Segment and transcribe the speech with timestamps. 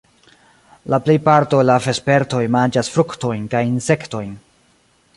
[0.93, 4.37] La plejparto el la vespertoj manĝas fruktojn kaj insektojn.